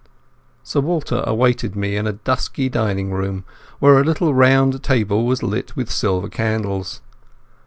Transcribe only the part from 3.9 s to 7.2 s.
a little round table was lit with silver candles.